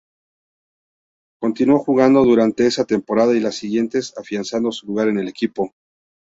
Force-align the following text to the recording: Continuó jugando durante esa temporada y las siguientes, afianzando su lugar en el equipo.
Continuó 1.39 1.77
jugando 1.77 2.23
durante 2.25 2.65
esa 2.65 2.85
temporada 2.85 3.35
y 3.35 3.39
las 3.39 3.53
siguientes, 3.53 4.17
afianzando 4.17 4.71
su 4.71 4.87
lugar 4.87 5.09
en 5.09 5.19
el 5.19 5.27
equipo. 5.27 5.73